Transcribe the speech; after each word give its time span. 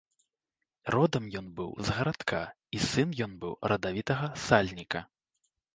Родам 0.95 1.27
ён 1.41 1.51
быў 1.59 1.69
з 1.89 1.95
гарадка, 1.97 2.41
і 2.79 2.83
сын 2.89 3.09
ён 3.27 3.31
быў 3.45 3.53
радавітага 3.75 4.27
сальніка. 4.49 4.99